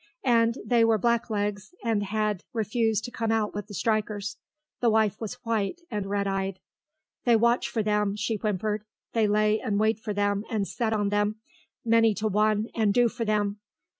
[0.25, 4.37] And they were blacklegs, and had refused to come out with the strikers.
[4.79, 6.59] The wife was white, and red eyed.
[7.23, 8.83] "They watch for them," she whimpered.
[9.13, 11.35] "They lay and wait for them, and set on them,
[11.85, 13.59] many to one, and do for them.